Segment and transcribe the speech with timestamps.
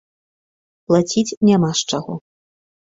[0.93, 2.13] Плаціць няма з чаго.